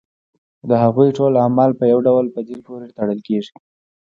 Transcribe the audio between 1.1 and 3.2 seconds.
ټول اعمال په یو ډول په دین پورې تړل